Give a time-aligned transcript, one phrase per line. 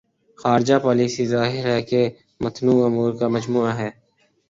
[0.39, 2.01] خارجہ پالیسی ظاہر ہے کہ
[2.39, 3.89] متنوع امور کا مجموعہ ہے۔